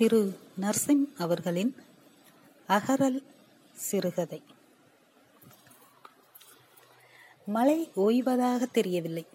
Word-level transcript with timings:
திரு 0.00 0.38
நர்சிம் 0.60 1.12
அவர்களின் 1.18 1.76
அகரல் 2.66 3.22
சிறுகதை. 3.72 4.42
மழை 7.46 7.90
ஓய்வதாக 7.96 8.66
தெரியவில்லை. 8.72 9.26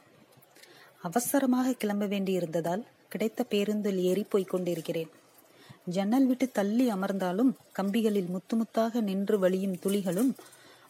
அவசரமாக 1.02 1.74
கிளம்ப 1.74 2.06
வேண்டியிருந்ததால் 2.06 2.84
கிடைத்த 3.10 3.44
பேருந்தில் 3.44 4.00
ஏறி 4.00 4.24
போய்க் 4.24 4.50
கொண்டிருக்கிறேன். 4.50 5.10
ஜன்னல் 5.86 6.26
விட்டு 6.26 6.50
தள்ளி 6.50 6.92
அமர்ந்தாலும் 6.92 7.54
கம்பிகளில் 7.80 8.28
முத்து 8.28 8.58
முத்தாக 8.58 9.02
நின்று 9.02 9.40
வழியும் 9.40 9.76
துளிகளும் 9.76 10.34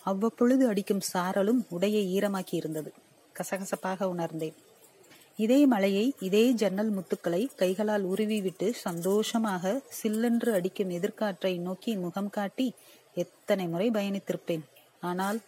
அவ்வப்பொழுது 0.03 0.67
அடிக்கும் 0.67 1.01
சாரலும் 1.13 1.65
உடையை 1.79 2.03
ஈரமாக்கி 2.15 2.55
இருந்தது 2.55 2.93
கசகசப்பாக 3.33 4.03
உணர்ந்தேன். 4.03 4.55
இதே 5.39 5.57
மலையை 5.65 6.03
இதே 6.19 6.43
ஜன்னல் 6.51 6.91
முத்துக்களை 6.97 7.39
கைகளால் 7.55 8.03
உருவி 8.03 8.37
விட்டு 8.41 8.73
சந்தோஷமாக 8.73 9.73
சில்லென்று 9.97 10.51
அடிக்கும் 10.53 10.89
எதிர்காற்றை 10.89 11.51
நோக்கி 11.57 11.93
முகம் 11.95 12.29
காட்டி 12.29 12.67
எத்தனை 13.13 13.65
முறை 13.67 13.87
பயணித்திருப்பேன். 13.91 14.63
ஆனால் 14.99 15.39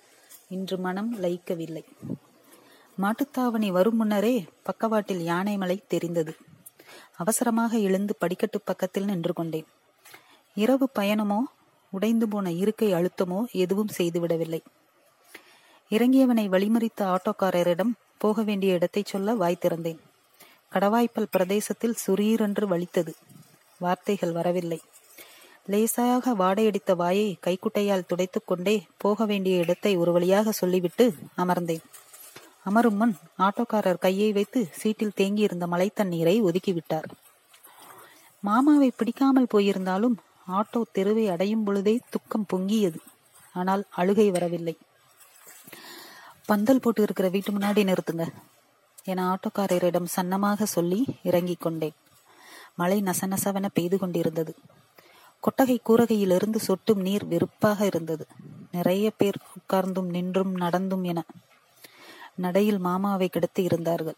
இன்று 0.48 0.78
மனம் 0.78 1.12
லயிக்கவில்லை. 1.20 1.84
மாட்டுத்தாவணி 2.98 3.70
வரும் 3.72 3.96
முன்னரே 3.96 4.36
பக்கவாட்டில் 4.64 5.22
யானை 5.22 5.58
மலை 5.58 5.78
தெரிந்தது. 5.88 6.34
அவசரமாக 7.16 7.78
எழுந்து 7.78 8.16
படிக்கட்டு 8.16 8.60
பக்கத்தில் 8.62 9.06
நின்று 9.06 9.34
கொண்டேன். 9.34 9.68
இரவு 10.56 10.88
பயணமோ 11.00 11.40
உடைந்து 11.94 12.28
போன 12.28 12.52
இருக்கை 12.52 12.92
அழுத்தமோ 12.94 13.40
எதுவும் 13.64 13.96
செய்துவிடவில்லை. 13.98 14.62
இறங்கியவனை 15.92 16.46
வழிமறித்த 16.56 17.02
ஆட்டோக்காரரிடம் 17.14 17.94
போக 18.18 18.44
வேண்டிய 18.44 18.74
இடத்தை 18.74 19.04
சொல்ல 19.06 19.36
வாய் 19.36 19.64
திறந்தேன். 19.66 20.00
கடவாய்ப்பல் 20.74 21.32
பிரதேசத்தில் 21.32 21.98
சுரீரென்று 22.06 22.66
வலித்தது. 22.66 23.14
வார்த்தைகள் 23.80 24.32
வரவில்லை. 24.32 24.80
லேசாக 25.66 26.34
வாடையடித்த 26.34 26.96
வாயை 26.96 27.38
கைக்குட்டையால் 27.46 28.08
துடைத்து 28.08 28.40
கொண்டே 28.46 28.76
போக 28.98 29.26
வேண்டிய 29.26 29.58
இடத்தை 29.58 29.98
ஒரு 29.98 30.12
வழியாக 30.12 30.52
சொல்லிவிட்டு 30.52 31.06
அமர்ந்தேன். 31.38 31.84
அமரும் 32.64 32.96
முன் 32.96 33.16
ஆட்டோக்காரர் 33.38 34.00
கையை 34.00 34.32
வைத்து 34.32 34.68
சீட்டில் 34.72 35.18
தேங்கியிருந்த 35.18 35.66
மழை 35.68 35.90
தண்ணீரை 35.94 36.44
ஒதுக்கிவிட்டார். 36.44 37.08
மாமாவை 38.40 38.92
பிடிக்காமல் 38.96 39.52
போயிருந்தாலும் 39.54 40.18
ஆட்டோ 40.52 40.82
தெருவை 40.92 41.30
அடையும் 41.30 41.64
பொழுதே 41.64 42.00
துக்கம் 42.10 42.46
பொங்கியது. 42.54 43.00
ஆனால் 43.54 43.84
அழுகை 43.90 44.32
வரவில்லை. 44.32 44.76
பந்தல் 46.48 46.80
போட்டு 46.80 47.02
இருக்கிற 47.02 47.30
வீட்டு 47.30 47.52
முன்னாடி 47.52 47.82
நிறுத்துங்க. 47.84 48.26
என 49.04 49.24
ஆட்டோக்காரரிடம் 49.28 50.06
சன்னமாக 50.16 50.64
சொல்லி 50.64 51.06
இறங்கிக் 51.24 51.62
கொண்டேன். 51.62 51.96
மழை 52.76 53.02
நசநசவென 53.02 53.66
பெய்து 53.74 53.98
கொண்டிருந்தது. 53.98 54.56
கொட்டகை 55.40 55.82
கூரகையிலிருந்து 55.90 56.56
சொட்டும் 56.56 57.02
நீர் 57.02 57.26
வெறுப்பாக 57.26 57.86
இருந்தது. 57.86 58.28
நிறைய 58.72 59.12
பேர் 59.12 59.38
உட்கார்ந்தும் 59.58 60.10
நின்றும் 60.10 60.56
நடந்தும் 60.56 61.04
என 61.04 61.26
நடையில் 62.36 62.80
மாமாவை 62.80 63.28
கிடத்தி 63.28 63.64
இருந்தார்கள். 63.64 64.18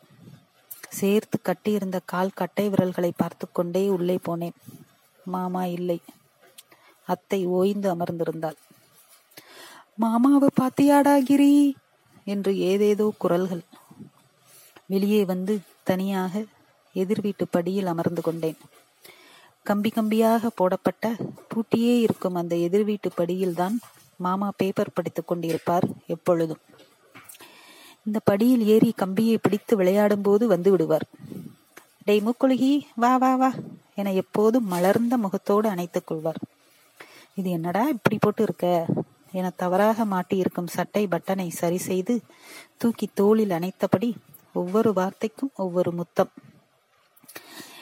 சேர்த்து 0.90 1.40
கட்டியிருந்த 1.42 2.00
கால் 2.06 2.36
கட்டை 2.36 2.70
விரல்களை 2.70 3.12
பார்த்து 3.18 3.52
கொண்டே 3.52 3.90
உள்ளே 3.90 4.20
போனேன். 4.30 4.58
மாமா 5.26 5.66
இல்லை. 5.66 6.02
அத்தை 7.06 7.46
ஓய்ந்து 7.46 7.96
அமர்ந்திருந்தாள். 7.96 8.58
மாமாவை 9.96 10.50
பாத்தியாடா 10.62 11.24
கிரி? 11.24 11.76
என்று 12.34 12.52
ஏதேதோ 12.72 13.06
குரல்கள். 13.18 13.64
வெளியே 14.92 15.22
வந்து 15.26 15.54
தனியாக 15.84 16.44
எதிர் 16.96 17.22
வீட்டு 17.22 17.44
படியில் 17.48 17.86
அமர்ந்து 17.86 18.22
கொண்டேன். 18.22 18.60
கம்பி 19.66 19.90
கம்பியாக 19.96 20.50
போடப்பட்ட 20.56 21.06
பூட்டியே 21.48 21.94
இருக்கும் 22.00 22.36
அந்த 22.36 22.54
எதிர் 22.66 22.84
வீட்டு 22.84 23.10
படியில்தான் 23.18 23.76
மாமா 24.18 24.48
பேப்பர் 24.58 24.96
படித்துக் 24.96 25.30
கொண்டிருப்பார் 25.32 25.86
எப்பொழுதும். 26.08 26.62
இந்த 28.06 28.20
படியில் 28.24 28.64
ஏறி 28.66 28.90
கம்பியை 28.96 29.38
பிடித்து 29.42 29.74
விளையாடும் 29.76 30.22
போது 30.22 30.44
வந்து 30.48 30.70
விடுவார். 30.72 31.06
டேய் 32.06 32.24
மூக்குழுகி 32.26 32.72
வா 32.96 33.12
வா 33.18 33.32
வா 33.36 33.50
என 33.96 34.14
எப்போதும் 34.14 34.68
மலர்ந்த 34.68 35.18
முகத்தோடு 35.18 35.68
அணைத்துக் 35.70 36.08
கொள்வார். 36.08 36.40
இது 37.36 37.50
என்னடா 37.50 37.84
இப்படி 37.88 38.18
போட்டு 38.20 38.44
இருக்க? 38.44 38.66
என 39.32 39.50
தவறாக 39.50 40.06
மாட்டியிருக்கும் 40.06 40.68
சட்டை 40.68 41.08
பட்டனை 41.08 41.48
சரி 41.50 41.78
செய்து 41.78 42.22
தூக்கி 42.78 43.10
தோளில் 43.14 43.50
அணைத்தபடி 43.50 44.16
ஒவ்வொரு 44.54 44.94
வார்த்தைக்கும் 44.94 45.52
ஒவ்வொரு 45.56 45.92
முத்தம். 45.92 46.32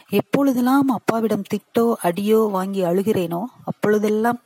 எப்பொழுதெல்லாம் 0.09 0.89
அப்பாவிடம் 0.89 1.43
திட்டோ 1.53 1.93
அடியோ 2.01 2.47
வாங்கி 2.51 2.83
அழுகிறேனோ 2.83 3.43
அப்பொழுதெல்லாம் 3.65 4.41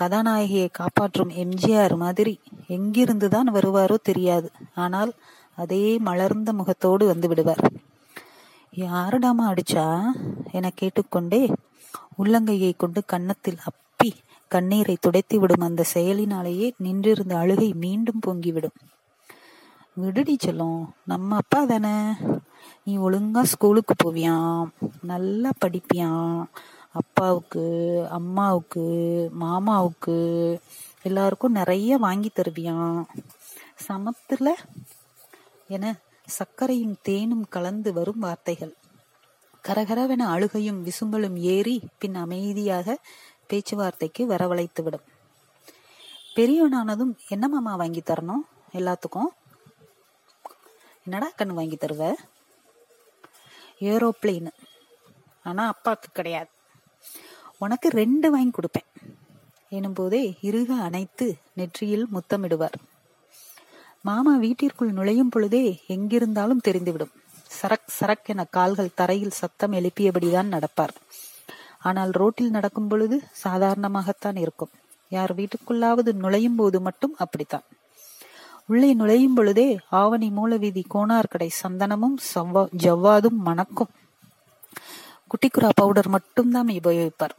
கதாநாயகியை 0.00 0.68
காப்பாற்றும் 0.72 1.30
எம்ஜிஆர் 1.30 1.96
மாதிரி 1.96 2.40
எங்கிருந்துதான் 2.68 3.48
வருவாரோ 3.52 3.94
தெரியாது. 4.02 4.50
ஆனால் 4.74 5.12
அதே 5.54 5.98
மலர்ந்த 5.98 6.52
முகத்தோடு 6.52 7.06
வந்து 7.06 7.28
விடுவார். 7.28 7.64
யாருடாமா 8.76 9.44
அடிச்சா? 9.44 10.02
என 10.52 10.70
கேட்டுக்கொண்டே 10.74 11.52
உள்ளங்கையை 12.18 12.72
கொண்டு 12.76 13.04
கன்னத்தில் 13.04 13.58
கண்ணீரை 14.50 14.96
துடைத்து 15.00 15.40
விடும் 15.40 15.60
அந்த 15.60 15.84
செயலினாலேயே 15.94 16.70
நின்றிருந்த 16.78 17.36
அழுகை 17.36 17.72
மீண்டும் 17.74 18.20
பொங்கிவிடும். 18.26 18.78
விடுடி 20.00 20.34
செல்லும் 20.38 20.94
நம்ம 21.04 21.36
அப்பா 21.36 21.64
தானே? 21.64 21.96
நீ 22.84 22.98
ஒழுங்கா 22.98 23.42
ஸ்கூலுக்கு 23.42 23.94
போவியாம் 24.04 24.68
நல்லா 25.02 25.50
படிப்பியாம். 25.64 26.44
அப்பாவுக்கு 26.92 27.64
அம்மாவுக்கு 28.10 28.84
மாமாவுக்கு 29.40 30.16
எல்லாருக்கும் 31.02 31.52
நிறைய 31.52 31.96
வாங்கி 31.96 32.30
தருவியாம். 32.34 33.04
சமத்துல 33.88 34.48
என 35.68 35.94
சர்க்கரையும் 36.38 36.96
தேனும் 37.02 37.46
கலந்து 37.48 37.92
வரும் 37.92 38.18
வார்த்தைகள். 38.18 38.74
கரகரவென 39.68 40.24
அழுகையும் 40.34 40.80
விசும்பலும் 40.84 41.38
ஏறி 41.54 41.76
பின் 41.98 42.14
அமைதியாக 42.14 42.98
பேச்சுவார்த்தைக்கு 43.50 44.26
வரவழைத்து 44.28 44.82
விடும் 44.82 45.08
பெரியவனானதும் 46.36 47.12
என்ன 47.28 47.48
மாமா 47.48 47.74
வாங்கி 47.74 48.02
தரணும்? 48.06 48.42
எல்லாத்துக்கும்? 48.72 49.30
என்னடா 51.04 51.30
கண்ணு 51.38 51.56
வாங்கி 51.58 51.76
தருவ? 51.76 52.02
ஏரோப்ளேனு. 53.80 54.52
ஆனா 55.42 55.66
அப்பாவுக்கு 55.66 56.08
கிடையாது. 56.12 56.48
உனக்கு 57.58 57.88
ரெண்டு 57.88 58.30
வாங்கி 58.30 58.50
கொடுப்பேன். 58.50 58.88
எனும்போதே 59.70 60.22
இருக 60.42 60.68
அணைத்து 60.80 61.26
நெற்றியில் 61.52 62.06
முத்தமிடுவார். 62.14 62.78
மாமா 64.02 64.36
வீட்டிற்குள் 64.36 64.92
நுழையும் 64.92 65.28
பொழுதே 65.28 65.64
எங்கிருந்தாலும் 65.88 66.64
தெரிந்துவிடும். 66.68 67.14
சரக் 67.62 67.92
சரக் 68.00 68.26
என 68.26 68.44
கால்கள் 68.44 68.94
தரையில் 68.94 69.38
சத்தம் 69.40 69.72
எழுப்பியபடிதான் 69.72 70.52
நடப்பார். 70.54 70.96
ஆனால் 71.82 72.12
ரோட்டில் 72.20 72.54
நடக்கும் 72.56 72.88
பொழுது 72.88 73.16
சாதாரணமாகத்தான் 73.44 74.38
இருக்கும். 74.44 74.72
யார் 75.16 75.32
வீட்டுக்குள்ளாவது 75.34 76.10
நுழையும் 76.22 76.58
போது 76.60 76.78
மட்டும் 76.80 77.14
அப்படித்தான். 77.18 77.66
உள்ளே 78.66 78.90
நுழையும் 78.94 79.36
பொழுதே 79.38 79.68
ஆவணி 80.00 80.28
மூல 80.30 80.56
வீதி 80.64 80.82
கடை 81.32 81.48
சந்தனமும் 81.62 82.16
ஜவ்வாதும் 82.84 83.38
மணக்கும். 83.48 83.92
குட்டிக்குரா 85.30 85.70
பவுடர் 85.80 86.08
மட்டும்தான் 86.08 86.70
உபயோகிப்பார். 86.78 87.34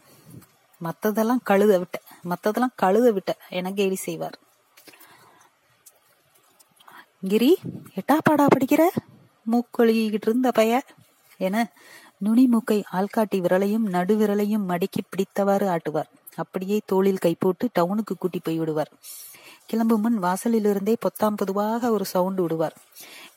மத்ததெல்லாம் 0.82 1.42
கழுத 1.50 1.74
விட்ட 1.82 1.98
மத்ததெல்லாம் 2.32 2.76
கழுத 2.82 3.08
விட்ட 3.16 3.32
என 3.58 3.72
கேலி 3.80 3.98
செய்வார். 4.06 4.38
கிரி 7.32 7.52
எட்டா 8.00 8.18
பாடா 8.28 8.46
படிக்கிற? 8.54 8.84
மூக்கொழுகிட்டு 9.52 10.28
இருந்த 10.30 10.50
பைய 10.58 10.82
என 11.48 11.56
நுனிமூக்கை 12.26 12.84
ஆள்காட்டி 12.92 13.38
விரலையும் 13.46 13.86
நடுவிரலையும் 13.96 14.66
மடக்கி 14.68 15.02
பிடித்தவாறு 15.12 15.66
ஆட்டுவார். 15.76 16.10
அப்படியே 16.36 16.82
தோளில் 16.86 17.18
கை 17.18 17.36
போட்டு 17.40 17.70
டவுனுக்கு 17.80 18.14
கூட்டி 18.18 18.40
போய் 18.44 18.60
விடுவார் 18.60 18.92
கிளம்பும் 19.66 20.02
முன் 20.02 20.18
வாசலில் 20.18 20.66
இருந்தே 20.66 20.96
பொத்தாம் 21.06 21.36
பொதுவாக 21.36 21.92
ஒரு 21.92 22.06
சவுண்டு 22.06 22.42
விடுவார். 22.42 22.76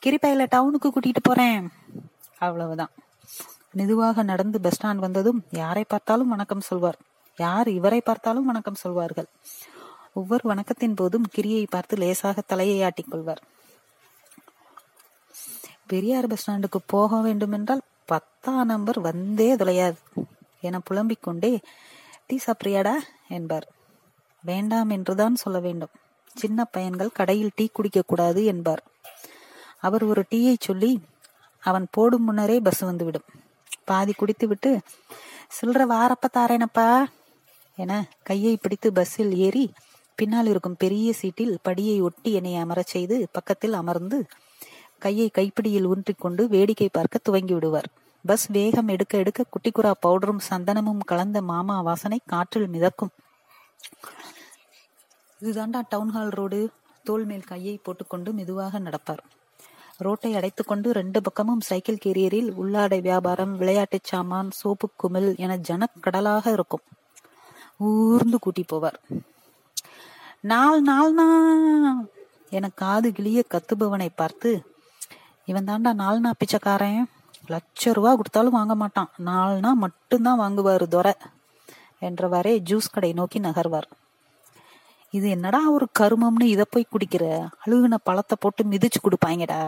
கிரிப்பையில 0.05 0.47
டவுனுக்கு 0.55 0.89
கூட்டிட்டு 0.89 1.23
போறேன். 1.23 1.69
அவ்வளவுதான். 2.39 2.93
மெதுவாக 3.73 4.23
நடந்து 4.23 4.61
பஸ் 4.61 4.77
ஸ்டாண்ட் 4.77 4.97
வந்ததும் 4.97 5.41
யாரை 5.51 5.85
பார்த்தாலும் 5.89 6.29
வணக்கம் 6.29 6.61
சொல்வார். 6.61 6.99
யார் 7.39 7.69
இவரை 7.69 8.01
பார்த்தாலும் 8.01 8.45
வணக்கம் 8.45 8.75
சொல்வார்கள். 8.75 9.29
ஒவ்வொரு 10.13 10.55
வணக்கத்தின் 10.55 10.95
போதும் 10.95 11.27
கிரியை 11.31 11.67
பார்த்து 11.71 11.97
லேசாக 11.97 12.41
தலையை 12.47 12.83
ஆட்டிக் 12.83 13.11
கொள்வார். 13.11 13.43
பெரியார் 15.87 16.27
பஸ் 16.27 16.51
ஸ்டாண்டுக்கு 16.51 16.81
போக 16.87 17.21
வேண்டும் 17.21 17.53
என்றால் 17.53 17.83
பத்தாம் 18.05 18.67
நம்பர் 18.67 19.01
வந்தே 19.01 19.55
தொலையாது 19.55 19.97
என 20.61 20.79
புலம்பிக் 20.79 21.23
கொண்டே 21.23 21.61
டீ 22.27 22.39
சாப்பிட்றியாடா? 22.47 22.95
என்பார். 23.29 23.69
வேண்டாம் 24.43 24.91
என்றுதான் 24.91 25.35
சொல்ல 25.35 25.59
வேண்டும். 25.59 25.89
சின்ன 26.35 26.65
பையன்கள் 26.65 27.11
கடையில் 27.11 27.51
டீ 27.55 27.69
குடிக்க 27.73 28.03
கூடாது 28.07 28.45
என்பார். 28.45 28.83
அவர் 29.81 30.05
ஒரு 30.05 30.25
டீயை 30.31 30.55
சொல்லி 30.61 31.03
அவன் 31.61 31.87
போடும் 31.91 32.25
முன்னரே 32.25 32.61
பஸ் 32.61 32.79
வந்துவிடும். 32.79 33.27
பாதி 33.85 34.13
குடித்துவிட்டு 34.13 34.81
சில்லற 35.49 35.83
வாரப்ப 35.87 36.27
தாரேனப்பா 36.33 37.05
என 37.77 38.09
கையை 38.23 38.57
பிடித்து 38.57 38.93
பஸ்ஸில் 38.93 39.37
ஏறி 39.37 39.73
பின்னால் 40.15 40.47
இருக்கும் 40.47 40.77
பெரிய 40.79 41.13
சீட்டில் 41.13 41.59
படியை 41.65 42.01
ஒட்டி 42.01 42.33
என்னை 42.33 42.57
அமரச் 42.57 42.87
செய்து 42.87 43.29
பக்கத்தில் 43.33 43.73
அமர்ந்து 43.73 44.27
கையை 44.99 45.31
கைப்பிடியில் 45.35 45.89
ஊன்றிக்கொண்டு 45.91 46.47
வேடிக்கை 46.49 46.89
பார்க்க 46.93 47.19
துவங்கி 47.23 47.55
விடுவார் 47.55 47.89
பஸ் 48.27 48.47
வேகம் 48.47 48.89
எடுக்க 48.89 49.19
எடுக்க 49.19 49.45
குட்டிக்குரா 49.45 49.93
பவுடரும் 50.07 50.45
சந்தனமும் 50.51 51.03
கலந்த 51.05 51.43
மாமா 51.43 51.81
வாசனை 51.81 52.21
காற்றில் 52.27 52.69
மிதக்கும். 52.69 53.11
இதுதாண்டா 55.41 55.81
டவுன்ஹால் 55.91 56.29
ரோடு 56.29 56.71
தோல் 57.03 57.25
மேல் 57.25 57.43
கையை 57.43 57.81
போட்டுக்கொண்டு 57.83 58.33
மெதுவாக 58.33 58.79
நடப்பார். 58.79 59.23
ரோட்டை 59.97 60.35
அடைத்துக்கொண்டு 60.35 60.91
ரெண்டு 60.91 61.23
பக்கமும் 61.23 61.61
சைக்கிள் 61.61 62.03
கேரியரில் 62.05 62.51
உள்ளாடை 62.63 63.01
வியாபாரம் 63.01 63.57
விளையாட்டு 63.57 63.99
சாமான் 64.03 64.51
சோப்பு 64.51 64.91
குமிழ் 64.97 65.35
என 65.37 65.57
ஜனக்கடலாக 65.57 66.53
இருக்கும். 66.53 66.83
ஊர்ந்து 67.77 68.39
கூட்டி 68.39 68.65
போவார். 68.73 68.99
நாள் 70.41 70.81
நாள் 70.81 71.13
நா 71.13 71.29
என 72.51 72.69
காது 72.75 73.13
கிளிய 73.13 73.43
கத்துபவனை 73.49 74.09
பார்த்து 74.17 74.51
இவன் 75.51 75.69
தாண்டா 75.71 75.91
நாள்னா 76.03 76.31
பிச்சைக்காரன். 76.39 77.03
லட்ச 77.53 77.93
ரூபா 77.93 78.11
கொடுத்தாலும் 78.17 78.57
வாங்க 78.59 78.75
மாட்டான். 78.75 79.11
நாள்னா 79.25 79.71
மட்டும்தான் 79.85 80.41
வாங்குவாரு 80.41 80.87
துரை 80.95 81.15
என்றவாறே 82.03 82.53
ஜூஸ் 82.71 82.93
கடை 82.93 83.11
நோக்கி 83.13 83.39
நகர்வார். 83.41 83.89
இது 85.11 85.27
என்னடா 85.29 85.61
ஒரு 85.71 85.87
கருமம்னு 85.99 86.47
இதை 86.55 86.65
போய் 86.71 86.93
குடிக்கிற? 86.93 87.25
அழுகுன 87.65 87.95
பழத்தை 88.03 88.37
போட்டு 88.41 88.63
மிதிச்சு 88.65 89.01
கொடுப்பாங்கடா 89.03 89.59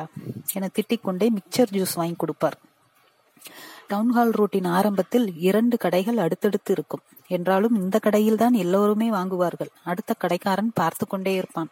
என 0.53 0.71
திட்டிக்கொண்டே 0.77 1.27
மிக்சர் 1.37 1.73
ஜூஸ் 1.77 1.95
வாங்கி 1.95 2.17
கொடுப்பார். 2.17 2.57
டவுன்ஹால் 3.91 4.33
ரோட்டின் 4.39 4.69
ஆரம்பத்தில் 4.77 5.27
இரண்டு 5.49 5.77
கடைகள் 5.77 6.17
அடுத்தடுத்து 6.17 6.73
இருக்கும். 6.73 7.03
என்றாலும் 7.37 7.75
இந்த 7.83 7.97
கடையில் 7.99 8.41
தான் 8.43 8.57
எல்லோருமே 8.65 9.09
வாங்குவார்கள். 9.11 9.71
அடுத்த 9.85 10.15
கடைக்காரன் 10.19 10.73
பார்த்து 10.75 11.07
கொண்டே 11.07 11.35
இருப்பான். 11.35 11.71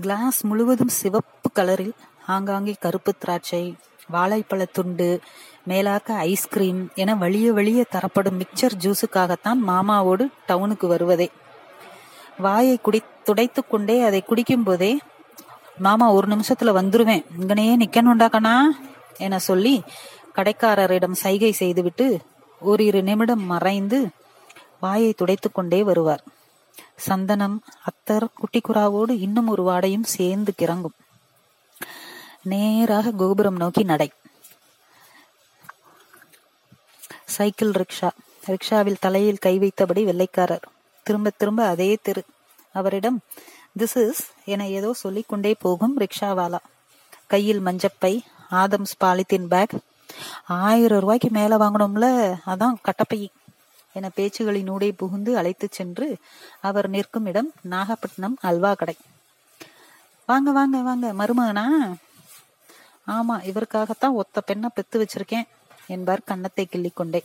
கிளாஸ் 0.00 0.40
முழுவதும் 0.46 0.94
சிவப்பு 1.00 1.50
கலரில் 1.58 1.94
ஆங்காங்கே 2.26 2.74
கருப்பு 2.78 3.14
திராட்சை 3.18 3.76
வாழைப்பழ 4.12 4.66
துண்டு 4.72 5.20
மேலாக்க 5.68 6.10
ஐஸ்கிரீம் 6.12 6.90
என 6.94 7.14
வழிய 7.16 7.52
வழிய 7.52 7.86
தரப்படும் 7.90 8.38
மிக்சர் 8.40 8.76
ஜூஸுக்காகத்தான் 8.82 9.60
மாமாவோடு 9.66 10.24
டவுனுக்கு 10.48 10.86
வருவதே. 10.86 11.28
வாயை 12.38 12.78
குடி 12.82 13.02
துடைத்து 13.24 13.66
கொண்டே 13.66 14.02
அதை 14.02 14.22
குடிக்கும் 14.22 14.62
போதே 14.62 14.98
மாமா 15.78 16.12
ஒரு 16.12 16.26
நிமிஷத்துல 16.28 16.72
வந்துருவேன். 16.80 17.24
இங்கனையே 17.40 17.74
நிக்கணும்டாக்கண்ணா 17.82 18.56
என 19.18 19.38
சொல்லி 19.38 19.82
கடைக்காரரிடம் 20.34 21.18
சைகை 21.22 21.52
செய்துவிட்டு 21.52 22.18
ஓரிரு 22.60 23.02
நிமிடம் 23.02 23.44
மறைந்து 23.44 24.08
வாயை 24.80 25.12
துடைத்து 25.12 25.52
கொண்டே 25.52 25.82
வருவார். 25.82 26.24
சந்தனம் 26.96 27.62
அத்தர் 27.88 28.26
குட்டிக்குறாவோடு 28.40 29.10
இன்னும் 29.10 29.48
ஒரு 29.48 29.62
வாடையும் 29.62 30.08
சேர்ந்து 30.16 30.52
கிறங்கும். 30.58 30.96
நேராக 32.46 33.10
கோபுரம் 33.10 33.56
நோக்கி 33.56 33.82
நடை. 33.82 34.12
Cycle 37.24 37.70
rickshaw. 37.70 38.10
ரிக்ஷாவில் 38.46 38.96
தலையில் 39.00 39.38
கை 39.38 39.58
வைத்தபடி 39.58 40.04
வெள்ளைக்காரர். 40.04 40.62
திரும்ப 41.02 41.30
திரும்ப 41.36 41.66
அதே 41.66 41.98
தெரு. 42.02 42.22
அவரிடம் 42.72 43.20
திஸ் 43.78 44.08
இஸ் 44.08 44.30
என 44.44 44.68
ஏதோ 44.68 44.92
சொல்லிக்கொண்டே 44.92 45.54
போகும் 45.54 45.98
ரிக்ஷாவாலா. 45.98 46.58
கையில் 47.26 47.60
மஞ்சப்பை 47.60 48.20
ஆதம்ஸ் 48.50 48.96
பாலித்தீன் 49.04 49.46
பேக். 49.46 49.80
ஆயிரம் 50.46 51.00
ரூபாய்க்கு 51.00 51.28
மேல 51.30 51.56
வாங்கணும்ல 51.56 52.34
அதான் 52.46 52.74
கட்டப்பை 52.82 53.30
என 53.92 54.10
பேச்சுகளின் 54.16 54.70
ஊடே 54.70 54.92
புகுந்து 54.92 55.36
அழைத்துச் 55.36 55.72
சென்று 55.72 56.16
அவர் 56.60 56.88
நிற்கும் 56.88 57.26
இடம் 57.26 57.52
நாகப்பட்டினம் 57.62 58.36
அல்வா 58.40 58.74
கடை 58.74 58.96
வாங்க 60.26 60.50
வாங்க 60.50 60.80
வாங்க 60.80 61.12
மருமகனா? 61.12 61.64
ஆமா 63.06 63.34
இவருக்காகத்தான் 63.38 64.12
ஒத்த 64.12 64.40
பெண்ணை 64.40 64.68
பெத்து 64.74 65.04
வச்சிருக்கேன் 65.04 65.48
என்பார் 65.86 66.20
கன்னத்தை 66.24 66.66
கிள்ளிக்கொண்டே. 66.66 67.24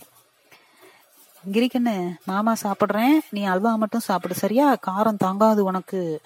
கிரிக்கண்ணு 1.52 2.16
மாமா 2.26 2.54
சாப்பிடுறேன். 2.64 3.18
நீ 3.30 3.46
அல்வா 3.46 3.76
மட்டும் 3.76 4.00
சாப்பிடு 4.00 4.36
சரியா? 4.36 4.78
காரம் 4.88 5.18
தாங்காது 5.18 5.64
உனக்கு. 5.64 6.22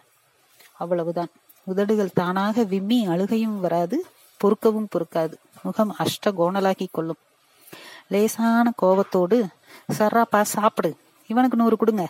அவ்வளவுதான். 0.77 1.27
உதடுகள் 1.63 2.11
தானாக 2.13 2.63
விம்மி 2.63 3.05
அழுகையும் 3.05 3.59
வராது 3.59 4.05
பொறுக்கவும் 4.37 4.87
பொறுக்காது. 4.95 5.33
முகம் 5.63 5.95
அஷ்ட 5.99 6.31
கோணலாக்கி 6.31 6.87
கொள்ளும். 6.91 7.17
லேசான 8.07 8.71
கோபத்தோடு 8.75 9.47
சர்ராப்பா 9.97 10.41
சாப்பிடு. 10.41 10.97
இவனுக்கு 11.27 11.57
நூறு 11.57 11.77
கொடுங்க. 11.77 12.07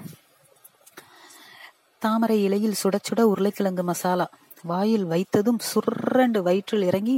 தாமரை 2.00 2.44
இலையில் 2.44 2.76
சுட 2.84 2.96
சுட 3.10 3.22
உருளைக்கிழங்கு 3.22 3.84
மசாலா. 3.84 4.30
வாயில் 4.72 5.06
வைத்ததும் 5.14 5.62
சுர்ரண்டு 5.70 6.40
வயிற்றில் 6.48 6.86
இறங்கி 6.90 7.18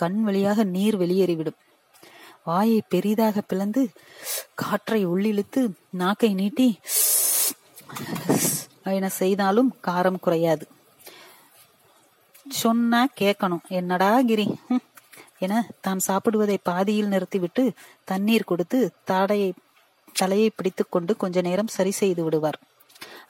கண் 0.00 0.20
வழியாக 0.22 0.64
நீர் 0.74 0.96
வெளியேறிவிடும். 1.02 1.58
வாயை 2.48 2.80
பெரிதாக 2.92 3.36
பிளந்து 3.40 3.82
காற்றை 4.62 5.00
உள்ளிழுத்து 5.12 5.60
நாக்கை 6.02 6.30
நீட்டி 6.40 6.68
என 8.96 9.08
செய்தாலும் 9.20 9.70
காரம் 9.86 10.22
குறையாது. 10.24 10.64
சொன்னா 12.62 13.00
கேட்கணும் 13.20 13.64
என்னடா 13.78 14.10
கிரி? 14.30 14.46
என 15.44 15.62
தான் 15.80 16.02
சாப்பிடுவதை 16.08 16.56
பாதியில் 16.70 17.12
நிறுத்திவிட்டு 17.14 17.62
தண்ணீர் 18.10 18.48
கொடுத்து 18.50 18.78
தாடையை 19.10 19.50
தலையை 20.20 20.48
பிடித்துக்கொண்டு 20.56 21.12
கொஞ்ச 21.22 21.40
நேரம் 21.48 21.74
சரி 21.76 21.92
செய்து 22.00 22.22
விடுவார். 22.24 22.58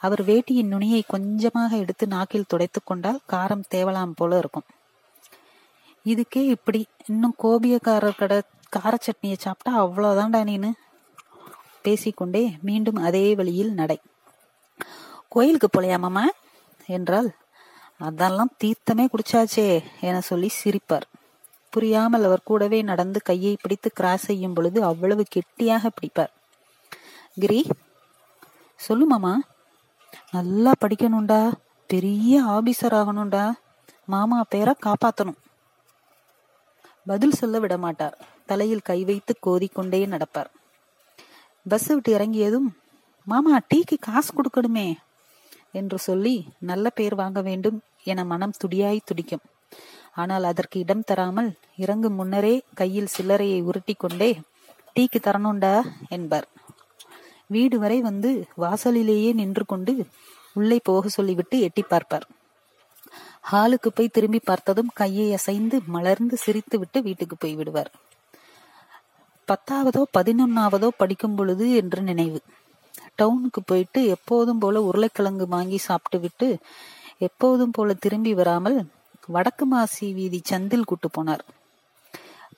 அவர் 0.05 0.23
வேட்டியின் 0.25 0.73
நுனியை 0.73 1.03
கொஞ்சமாக 1.07 1.77
எடுத்து 1.77 2.07
நாக்கில் 2.07 2.49
துடைத்துக் 2.49 2.87
கொண்டால் 2.87 3.21
காரம் 3.33 3.69
தேவலாம் 3.75 4.17
போல 4.17 4.39
இருக்கும். 4.39 4.67
இதுக்கே 6.05 6.43
இப்படி. 6.55 6.81
இன்னும் 7.07 7.35
கோபியக்காரர் 7.43 8.17
கடை 8.17 8.39
கார 8.69 8.99
சட்னியை 9.07 9.37
சாப்பிட்டா 9.39 9.73
அவ்வளவுதான்டா 9.85 10.41
நீனு. 10.51 10.71
பேசிக்கொண்டே 11.83 12.43
மீண்டும் 12.63 12.99
அதே 13.09 13.35
வழியில் 13.35 13.73
நடை. 13.73 13.99
கோயிலுக்கு 15.29 15.69
போலையாமாமா 15.73 16.25
என்றால் 16.87 17.31
அதெல்லாம் 17.99 18.53
தீர்த்தமே 18.65 19.05
குடிச்சாச்சே 19.07 19.67
என 20.01 20.21
சொல்லி 20.21 20.51
சிரிப்பார். 20.61 21.07
புரியாமல் 21.71 22.25
அவர் 22.25 22.45
கூடவே 22.45 22.83
நடந்து 22.83 23.19
கையை 23.23 23.57
பிடித்து 23.63 23.89
கிராஸ் 23.91 24.25
செய்யும் 24.25 24.55
பொழுது 24.55 24.79
அவ்வளவு 24.85 25.25
கெட்டியாக 25.29 25.91
பிடிப்பார். 25.97 26.33
கிரி 27.41 27.61
சொல்லுமாமா 28.81 29.35
நல்லா 30.31 30.73
படிக்கணும்டா. 30.81 31.53
பெரிய 31.87 32.43
ஆபீசர் 32.43 32.97
ஆகணும்டா. 33.01 33.53
மாமா 34.05 34.45
பேரை 34.49 34.75
காப்பாத்தணும். 34.87 35.41
பதில் 37.07 37.33
சொல்ல 37.33 37.59
விட 37.59 37.79
மாட்டார். 37.79 38.19
தலையில் 38.47 38.81
கை 38.81 39.05
வைத்து 39.05 39.37
கோதிக்கொண்டே 39.47 40.07
நடப்பார். 40.07 40.51
பஸ் 41.69 41.87
விட்டு 41.87 42.13
இறங்கியதும் 42.13 42.77
மாமா 43.25 43.59
டீக்கு 43.75 43.97
காசு 44.01 44.31
கொடுக்கணுமே 44.33 44.95
என்று 45.73 45.99
சொல்லி 45.99 46.49
நல்ல 46.59 46.91
பேர் 46.91 47.15
வாங்க 47.15 47.43
வேண்டும் 47.43 47.83
என 48.05 48.25
மனம் 48.25 48.59
துடியாய் 48.59 49.01
துடிக்கும். 49.05 49.45
ஆனால் 50.13 50.45
அதற்கு 50.45 50.81
இடம் 50.81 51.05
தராமல் 51.05 51.55
இறங்கும் 51.77 52.15
முன்னரே 52.15 52.63
கையில் 52.75 53.13
சில்லறையை 53.17 53.63
உருட்டி 53.63 53.95
கொண்டே 53.95 54.41
டீக்கு 54.97 55.19
தரணும்டா 55.19 55.85
என்பார். 56.09 56.49
வீடு 57.57 57.77
வரை 57.83 57.99
வந்து 58.09 58.31
வாசலிலேயே 58.63 59.31
நின்று 59.41 59.65
கொண்டு 59.73 59.93
உள்ளே 60.59 60.79
போக 60.89 61.09
சொல்லிவிட்டு 61.09 61.57
எட்டி 61.67 61.83
பார்ப்பார். 61.93 62.27
ஹாலுக்கு 63.51 63.89
போய் 63.95 64.15
திரும்பி 64.17 64.41
பார்த்ததும் 64.45 64.91
கையை 65.01 65.27
அசைந்து 65.39 65.77
மலர்ந்து 65.95 66.37
சிரித்து 66.45 66.77
விட்டு 66.79 66.99
வீட்டுக்கு 67.07 67.37
போய் 67.37 67.57
விடுவார். 67.59 67.91
பத்தாவதோ 69.49 70.03
பதினொன்னாவதோ 70.17 70.89
படிக்கும் 71.01 71.37
பொழுது 71.39 71.67
என்று 71.81 72.03
நினைவு. 72.11 72.41
டவுனுக்கு 73.19 73.61
போயிட்டு 73.71 74.01
எப்போதும் 74.15 74.61
போல 74.63 74.81
உருளைக்கிழங்கு 74.89 75.47
வாங்கி 75.55 75.79
சாப்பிட்டு 75.89 76.19
விட்டு 76.25 76.49
எப்போதும் 77.29 77.75
போல 77.77 77.95
திரும்பி 78.05 78.33
வராமல் 78.41 78.79
வடக்கு 79.35 79.67
மாசி 79.67 80.07
வீதி 80.17 80.41
சந்தில் 80.51 80.89
கூட்டு 80.91 81.09
போனார். 81.09 81.45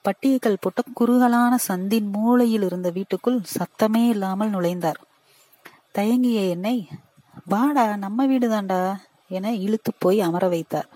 பட்டியக்கல் 0.07 0.61
போட்ட 0.61 0.81
குறுகலான 0.95 1.53
சந்தின் 1.69 2.09
மூலையில் 2.11 2.63
இருந்த 2.63 2.91
வீட்டுக்குள் 2.91 3.39
சத்தமே 3.59 4.09
இல்லாமல் 4.09 4.51
நுழைந்தார். 4.51 5.01
தயங்கிய 5.93 6.41
என்னை 6.49 6.77
வாடா 7.45 7.97
நம்ம 7.97 8.27
வீடுதான்டா 8.27 8.81
என 9.29 9.55
இழுத்து 9.55 9.91
போய் 9.99 10.21
அமர 10.21 10.49
வைத்தார். 10.49 10.89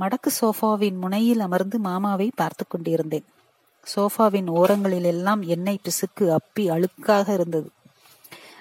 மடக்கு 0.00 0.30
சோஃபாவின் 0.40 0.98
முனையில் 0.98 1.40
அமர்ந்து 1.40 1.78
மாமாவை 1.78 2.28
பார்த்து 2.34 2.64
கொண்டிருந்தேன். 2.68 3.26
சோஃபாவின் 3.86 4.48
ஓரங்களில் 4.50 5.04
எல்லாம் 5.04 5.42
எண்ணெய் 5.42 5.84
பிசுக்கு 5.84 6.24
அப்பி 6.38 6.64
அழுக்காக 6.70 7.26
இருந்தது. 7.32 7.68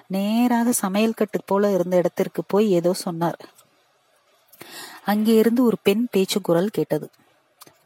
நேராக 0.07 0.71
சமையல் 0.71 1.13
கட்டு 1.13 1.39
போல 1.45 1.71
இருந்த 1.71 1.95
இடத்திற்கு 1.97 2.41
போய் 2.47 2.67
ஏதோ 2.71 2.93
சொன்னார். 2.93 3.39
அங்கே 5.03 5.33
இருந்து 5.35 5.63
ஒரு 5.63 5.77
பெண் 5.83 6.05
பேச்சு 6.11 6.41
குரல் 6.41 6.69
கேட்டது. 6.69 7.07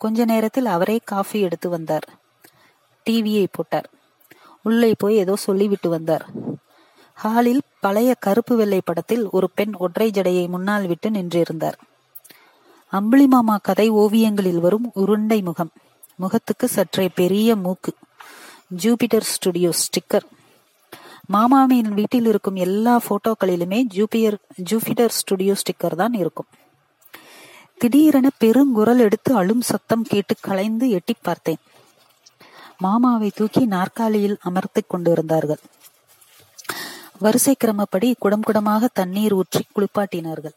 கொஞ்ச 0.04 0.26
நேரத்தில் 0.26 0.68
அவரே 0.76 0.98
காஃபி 1.04 1.40
எடுத்து 1.40 1.68
வந்தார். 1.70 2.06
டிவியை 3.06 3.46
போட்டார். 3.52 3.88
உள்ளே 4.64 4.92
போய் 4.98 5.16
ஏதோ 5.16 5.36
சொல்லிவிட்டு 5.36 5.90
வந்தார். 5.90 6.26
ஹாலில் 7.22 7.62
பழைய 7.80 8.12
கருப்பு 8.20 8.56
வெள்ளை 8.56 8.82
படத்தில் 8.86 9.24
ஒரு 9.30 9.48
பெண் 9.56 9.74
ஒற்றை 9.74 10.08
ஜடையை 10.10 10.46
முன்னால் 10.48 10.86
விட்டு 10.88 11.10
நின்றிருந்தார். 11.10 11.78
அம்புலி 12.94 13.28
மாமா 13.28 13.56
கதை 13.58 13.88
ஓவியங்களில் 13.90 14.60
வரும் 14.60 14.88
உருண்டை 14.94 15.42
முகம். 15.42 15.72
முகத்துக்கு 16.16 16.68
சற்றே 16.68 17.06
பெரிய 17.20 17.56
மூக்கு. 17.56 17.94
Jupiter 18.82 19.30
studio 19.34 19.72
sticker. 19.84 20.28
மாமாவின் 21.26 21.92
வீட்டில் 21.94 22.26
இருக்கும் 22.26 22.60
எல்லா 22.68 22.96
போட்டோக்களிலுமே 23.08 23.80
ஜூபியர் 23.98 24.38
ஜூபிட்டர் 24.70 25.14
ஸ்டுடியோ 25.20 25.56
ஸ்டிக்கர் 25.62 25.96
தான் 25.96 26.18
இருக்கும். 26.24 26.50
திடீரென 27.82 28.30
பெருங்குரல் 28.40 28.98
எடுத்து 28.98 29.36
அழும் 29.36 29.62
சத்தம் 29.62 30.04
கேட்டு 30.04 30.34
கலைந்து 30.42 30.90
எட்டி 30.90 31.14
பார்த்தேன். 31.22 31.62
மாமாவை 32.78 33.32
தூக்கி 33.36 33.66
நாற்காலியில் 33.66 34.38
அமர்த்தி 34.42 34.82
கொண்டிருந்தார்கள். 34.88 35.60
வரிசை 37.20 37.56
கிரமப்படி 37.64 38.14
குடம் 38.20 38.44
குடமாக 38.48 38.90
தண்ணீர் 38.94 39.34
ஊற்றி 39.34 39.62
குளிப்பாட்டினார்கள். 39.76 40.56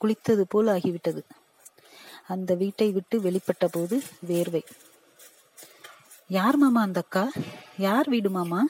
குளித்தது 0.00 0.44
போல் 0.48 0.66
ஆகிவிட்டது. 0.66 1.22
அந்த 2.26 2.54
வீட்டை 2.54 2.90
விட்டு 2.92 3.18
வெளிப்பட்ட 3.20 3.66
போது 3.70 4.02
வேர்வை. 4.28 4.62
யார் 6.28 6.56
மாமா 6.56 6.80
அந்த 6.80 7.00
அக்கா 7.00 7.30
யார் 7.76 8.08
வீடு 8.08 8.30
மாமா? 8.30 8.66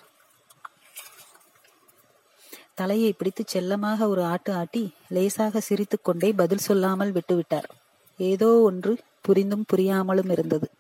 தலையை 2.75 3.13
பிடித்து 3.13 3.43
செல்லமாக 3.47 4.09
ஒரு 4.09 4.23
ஆட்டு 4.25 4.53
ஆட்டி 4.53 4.83
லேசாக 5.09 5.61
சிரித்துக்கொண்டே 5.61 6.33
பதில் 6.33 6.65
சொல்லாமல் 6.69 7.13
விட்டுவிட்டார். 7.13 7.69
ஏதோ 8.17 8.49
ஒன்று 8.61 8.93
புரிந்தும் 9.21 9.65
புரியாமலும் 9.73 10.31
இருந்தது. 10.31 10.71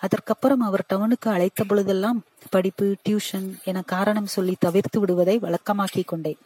அதற்கப்புறம் 0.00 0.60
அவர் 0.60 0.84
டவுனுக்கு 0.88 1.28
அழைத்த 1.30 1.64
பொழுதெல்லாம் 1.64 2.18
படிப்பு 2.50 2.86
டியூஷன் 3.08 3.48
என 3.64 3.82
காரணம் 3.82 4.26
சொல்லி 4.26 4.54
தவிர்த்து 4.58 5.00
விடுவதை 5.00 5.36
வழக்கமாக்கி 5.38 6.02
கொண்டேன். 6.04 6.40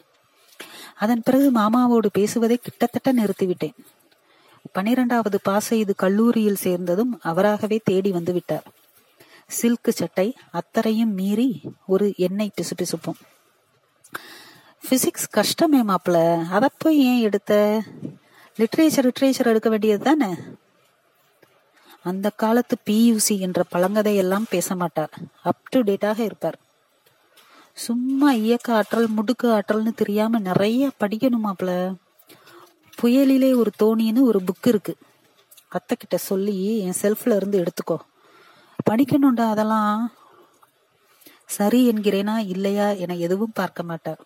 அதன் 0.97 1.21
பிறகு 1.23 1.47
மாமாவோடு 1.51 2.09
பேசுவதை 2.11 2.57
கிட்டத்தட்ட 2.57 3.13
நிறுத்திவிட்டேன். 3.13 3.75
பனிரெண்டாவது 4.71 5.37
பாஸ் 5.41 5.67
செய்து 5.67 5.93
கல்லூரியில் 5.95 6.63
சேர்ந்ததும் 6.63 7.13
அவராகவே 7.21 7.79
தேடி 7.83 8.11
வந்து 8.11 8.33
விட்டார் 8.33 8.67
சில்க் 9.47 9.91
சட்டை 9.91 10.27
அத்தரையும் 10.59 11.13
மீறி 11.19 11.61
ஒரு 11.85 12.13
எண்ணெய் 12.17 12.55
பிசுபிசுப்போம். 12.57 13.19
பிசிக்ஸ் 14.89 15.29
கஷ்டமே 15.29 15.83
மாப்பிள. 15.83 16.47
அத 16.49 16.69
போய் 16.77 16.99
ஏன் 16.99 17.21
எடுத்த? 17.21 17.81
லிட்ரேச்சர் 18.57 19.11
லிட்ரேச்சர் 19.11 19.45
எடுக்க 19.45 19.69
வேண்டியது 19.69 20.03
தானே? 20.03 20.33
அந்த 22.03 22.29
காலத்து 22.29 22.77
பியூசி 22.85 23.39
என்ற 23.39 23.63
பழங்கதையெல்லாம் 23.71 24.43
பேச 24.49 24.75
மாட்டார். 24.75 25.09
அப் 25.43 25.69
டு 25.69 25.79
டேட்டாக 25.79 26.19
இருப்பார். 26.19 26.59
சும்மா 27.73 28.31
இயக்க 28.31 28.75
ஆற்றல் 28.75 29.07
முடுக்கு 29.09 29.43
ஆற்றல்னு 29.43 29.93
தெரியாம 29.93 30.39
நிறைய 30.39 30.91
படிக்கணுமாப்ல 30.99 31.95
புயலிலே 33.01 33.55
ஒரு 33.55 33.71
தோணின்னு 33.83 34.21
ஒரு 34.21 34.41
புக் 34.41 34.67
இருக்கு. 34.67 34.95
அத்தை 35.69 35.97
கிட்ட 35.99 36.17
சொல்லி 36.17 36.79
என் 36.79 36.93
செல்ஃப்ல 37.01 37.35
இருந்து 37.35 37.63
எடுத்துக்கோ. 37.63 37.97
படிக்கணும்டா 38.89 39.49
அதெல்லாம். 39.49 40.11
சரி 41.45 41.89
என்கிறேனா 41.89 42.37
இல்லையா 42.47 42.89
என 42.89 43.15
எதுவும் 43.15 43.51
பார்க்க 43.53 43.83
மாட்டார். 43.83 44.19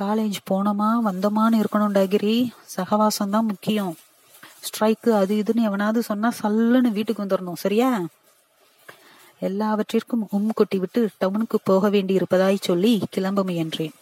காலேஜ் 0.00 0.38
போனோமா 0.50 0.88
வந்தோமான்னு 1.04 1.60
இருக்கணும் 1.60 1.94
டகிரி 1.98 2.50
சகவாசம் 2.76 3.30
தான் 3.30 3.44
முக்கியம். 3.44 3.96
ஸ்ட்ரைக்கு 4.66 5.10
அது 5.10 5.34
இதுன்னு 5.36 5.62
எவனாவது 5.62 6.02
சொன்னா 6.02 6.32
சல்லுன்னு 6.42 6.90
வீட்டுக்கு 6.92 7.24
வந்துடணும் 7.24 7.62
சரியா? 7.64 8.04
எல்லாவற்றிற்கும் 9.38 10.26
உம் 10.30 10.50
கொட்டி 10.54 10.78
விட்டு 10.78 11.08
டவுனுக்கு 11.20 11.56
போக 11.64 11.88
வேண்டி 11.88 12.14
இருப்பதாய் 12.14 12.56
சொல்லி 12.60 13.02
கிளம்ப 13.10 13.42
முயன்றேன் 13.42 13.94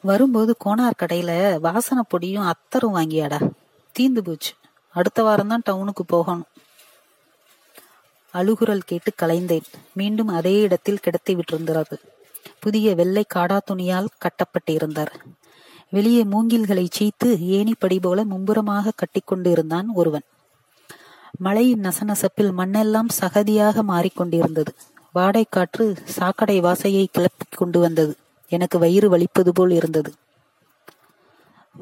வரும்போது 0.00 0.56
கோனார் 0.64 1.00
கடையில 1.02 1.60
வாசனை 1.60 2.02
பொடியும் 2.10 2.46
அத்தரும் 2.46 2.94
வாங்கியாடா. 2.96 3.50
தீந்து 3.98 4.18
போச்சு. 4.18 4.52
அடுத்த 4.90 5.22
வாரம் 5.22 5.48
தான் 5.48 5.62
டவுனுக்கு 5.70 6.04
போகணும். 6.06 6.46
அழுகுரல் 8.34 8.86
கேட்டு 8.86 9.12
கலைந்தேன். 9.22 9.68
மீண்டும் 9.92 10.28
அதே 10.28 10.60
இடத்தில் 10.60 11.00
கிடத்தி 11.00 11.34
விட்டிருந்தார்கள் 11.34 12.02
புதிய 12.66 12.94
வெள்ளை 13.00 13.24
காடா 13.34 13.58
துணியால் 13.70 14.14
கட்டப்பட்டிருந்தார். 14.22 15.12
வெளியே 15.94 16.22
மூங்கில்களை 16.24 16.84
சீத்து 16.96 17.28
ஏணிப்படி 17.56 17.96
போல 18.00 18.24
மும்புறமாக 18.24 18.94
கட்டிக்கொண்டு 18.96 19.50
இருந்தான் 19.50 19.88
ஒருவன். 20.00 20.26
மழையின் 21.44 21.84
நசநசப்பில் 21.86 22.52
மண்ணெல்லாம் 22.60 23.10
சகதியாக 23.20 23.82
மாறிக்கொண்டிருந்தது 23.90 24.72
வாடை 25.14 25.42
காற்று 25.48 25.84
சாக்கடை 26.16 26.56
வாசையை 26.60 27.04
கிளப்பிக் 27.10 27.58
கொண்டு 27.60 27.78
வந்தது. 27.80 28.12
எனக்கு 28.52 28.76
வயிறு 28.78 29.08
வலிப்பது 29.08 29.52
போல் 29.54 29.70
இருந்தது. 29.70 30.10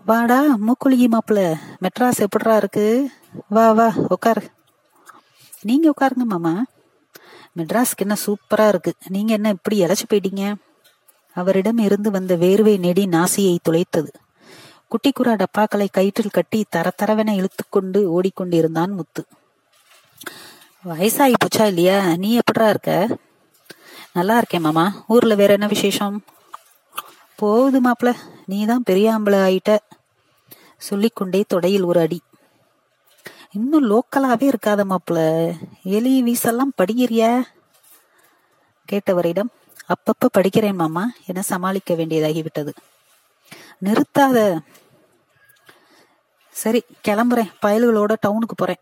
வாடா 0.04 0.38
மூக்குளிகி 0.66 1.08
மாப்பிள 1.14 1.40
மெட்ராஸ் 1.82 2.22
எப்படா 2.26 2.56
இருக்கு? 2.60 2.86
வா 3.48 3.66
வா 3.78 3.88
உட்காரு 4.14 4.44
நீங்க 5.70 5.86
உட்காருங்க 5.90 6.26
மாமா. 6.32 6.54
மெட்ராஸ்க்கு 7.58 8.04
என்ன 8.04 8.16
சூப்பரா 8.26 8.66
இருக்கு. 8.72 8.92
நீங்க 9.08 9.32
என்ன 9.38 9.48
இப்படி 9.56 9.76
இழைச்சு 9.84 10.06
போயிட்டீங்க? 10.08 10.44
அவரிடம் 11.34 11.78
இருந்து 11.78 12.10
வந்த 12.10 12.36
வேர்வை 12.36 12.78
நெடி 12.78 13.06
நாசியை 13.06 13.58
துளைத்தது. 13.68 14.08
குட்டிக்குரா 14.90 15.36
டப்பாக்களை 15.36 15.86
கயிற்றில் 15.92 16.30
கட்டி 16.30 16.64
தர 16.68 16.92
தரவென 17.02 17.34
இழுத்துக்கொண்டு 17.34 18.20
ஓடிக்கொண்டிருந்தான் 18.20 18.92
முத்து. 18.92 19.24
வயசாகி 20.84 21.34
போச்சா 21.44 21.66
இல்லையா? 21.66 22.16
நீ 22.16 22.38
எப்படா 22.38 22.68
இருக்க? 22.68 23.16
நல்லா 24.12 24.36
இருக்கேன் 24.36 24.60
மாமா. 24.60 25.04
ஊர்ல 25.06 25.34
வேற 25.34 25.52
என்ன 25.52 25.66
விசேஷம்? 25.66 26.24
போகுது 27.36 27.80
மாப்பிள. 27.80 28.14
நீ 28.46 28.64
தான் 28.64 28.82
பெரிய 28.82 29.18
ஆம்பளை 29.18 29.40
ஆயிட்ட. 29.40 29.78
சொல்லிக்கொண்டே 30.78 31.44
தொடையில் 31.54 31.84
ஒரு 31.84 32.00
அடி. 32.00 32.22
இன்னும் 33.52 33.90
லோக்கலாவே 33.90 34.52
இருக்காத 34.52 34.84
மாப்பிள. 34.84 35.18
எலி 35.82 36.22
வீசெல்லாம் 36.22 36.72
படிக்கிறியா 36.82 37.42
கேட்டவரிடம் 38.92 39.50
அப்பப்ப 39.88 40.28
படிக்கிறேன் 40.38 40.74
மாமா. 40.74 41.10
என 41.26 41.42
சமாளிக்க 41.42 41.94
வேண்டியதாகிவிட்டது. 41.94 42.72
நிறுத்தாத. 43.84 44.58
சரி 46.50 46.84
கிளம்புறேன். 47.08 47.52
பயல்களோட 47.62 48.14
டவுனுக்கு 48.20 48.54
போறேன். 48.56 48.80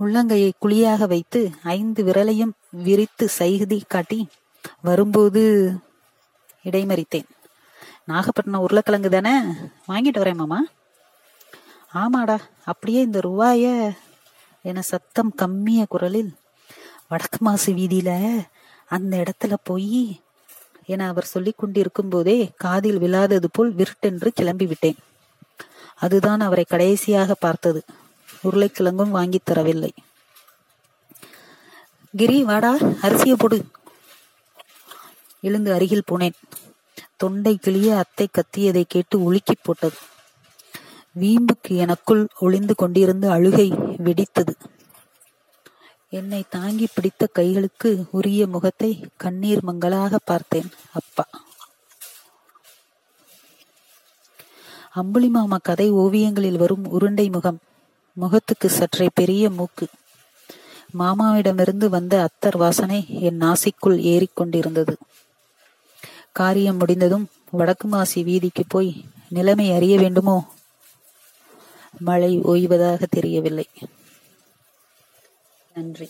உள்ளங்கையை 0.00 0.50
குழியாக 0.62 1.06
வைத்து 1.06 1.50
ஐந்து 1.62 2.04
விரலையும் 2.04 2.50
விரித்து 2.70 3.28
சைகுதி 3.38 3.80
காட்டி 3.88 4.28
வரும்போது 4.82 5.74
இடைமறித்தேன். 6.64 7.28
நாகப்பட்டினம் 8.04 8.60
உருளைக்கிழங்கு 8.60 9.10
தானே? 9.10 9.40
வாங்கிட்டு 9.88 10.20
வரேன் 10.20 10.34
மாமா. 10.34 10.60
ஆமாடா 11.94 12.38
அப்படியே 12.64 13.00
இந்த 13.00 13.20
ரூபாய 13.20 13.92
என 14.62 14.80
சத்தம் 14.80 15.34
கம்மிய 15.34 15.86
குரலில் 15.88 16.34
வடக்கு 17.08 17.38
மாசு 17.40 17.72
வீதியில 17.72 18.40
அந்த 18.90 19.16
இடத்துல 19.16 19.54
போய் 19.62 20.20
என 20.86 21.08
அவர் 21.08 21.24
சொல்லிக் 21.24 21.58
கொண்டிருக்கும் 21.58 22.08
போதே 22.08 22.50
காதில் 22.56 22.98
விழாதது 22.98 23.44
போல் 23.52 23.74
விருட்டென்று 23.74 24.28
கிளம்பி 24.28 24.66
விட்டேன் 24.66 24.96
அதுதான் 25.94 26.40
அவரை 26.40 26.64
கடைசியாக 26.64 27.34
பார்த்தது. 27.34 27.84
உருளைக்கிழங்கும் 28.50 29.10
வாங்கித் 29.10 29.50
தரவில்லை. 29.50 29.90
கிரி 32.16 32.44
வாடா 32.44 32.74
அரிசியை 32.76 33.34
போடு. 33.34 33.64
எழுந்து 35.40 35.72
அருகில் 35.72 36.02
போனேன். 36.10 36.32
தொண்டை 37.16 37.56
கிளிய 37.56 37.96
அத்தை 37.96 38.28
கத்தியதை 38.30 38.84
கேட்டு 38.88 39.22
உலுக்கி 39.22 39.54
போட்டது. 39.62 39.96
வீம்புக்கு 41.20 41.68
எனக்குள் 41.68 42.28
ஒளிந்து 42.38 42.74
கொண்டிருந்த 42.74 43.30
அழுகை 43.30 43.70
வெடித்தது. 43.72 44.54
என்னை 46.12 46.44
தாங்கி 46.50 46.86
பிடித்த 46.94 47.28
கைகளுக்கு 47.34 48.04
உரிய 48.10 48.46
முகத்தை 48.46 49.04
கண்ணீர் 49.16 49.62
மங்களாக 49.62 50.18
பார்த்தேன் 50.24 50.70
அப்பா. 50.92 51.24
அம்புலி 54.94 55.28
மாமா 55.28 55.56
கதை 55.62 55.90
ஓவியங்களில் 55.90 56.56
வரும் 56.56 56.86
உருண்டை 56.90 57.28
முகம் 57.28 57.58
முகத்துக்கு 58.16 58.70
சற்றே 58.70 59.08
பெரிய 59.14 59.50
மூக்கு. 59.50 59.86
மாமாவிடமிருந்து 60.98 61.86
வந்த 61.86 62.14
அத்தர் 62.26 62.56
வாசனை 62.56 63.06
என் 63.20 63.40
நாசிக்குள் 63.40 63.98
ஏறிக்கொண்டிருந்தது 64.12 64.94
காரியம் 66.32 66.76
முடிந்ததும் 66.76 67.28
வடக்கு 67.50 67.88
மாசி 67.88 68.22
வீதிக்கு 68.22 68.62
போய் 68.68 69.04
நிலைமை 69.28 69.72
அறிய 69.72 69.98
வேண்டுமோ? 69.98 70.36
மழை 71.98 72.40
ஓய்வதாக 72.40 73.06
தெரியவில்லை. 73.10 73.68
நன்றி. 75.76 76.08